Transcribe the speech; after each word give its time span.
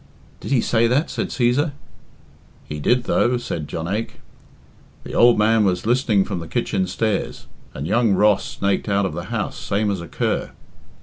"Did 0.39 0.49
he 0.51 0.61
say 0.61 0.87
that?" 0.87 1.11
said 1.11 1.27
Cæsar. 1.29 1.73
"He 2.67 2.79
did, 2.79 3.03
though," 3.03 3.37
said 3.37 3.67
Jonaique. 3.67 4.19
"The 5.03 5.13
ould 5.15 5.37
man 5.37 5.63
was 5.63 5.85
listening 5.85 6.25
from 6.25 6.39
the 6.39 6.47
kitchen 6.47 6.87
stairs, 6.87 7.45
and 7.75 7.85
young 7.85 8.13
Ross 8.13 8.43
snaked 8.43 8.89
out 8.89 9.05
of 9.05 9.13
the 9.13 9.25
house 9.25 9.59
same 9.59 9.91
as 9.91 10.01
a 10.01 10.07
cur." 10.07 10.53